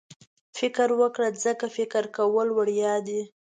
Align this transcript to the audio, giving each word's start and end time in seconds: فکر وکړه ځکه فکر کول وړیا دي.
فکر 0.57 0.89
وکړه 1.01 1.29
ځکه 1.43 1.65
فکر 1.77 2.03
کول 2.17 2.47
وړیا 2.57 2.93
دي. 3.07 3.21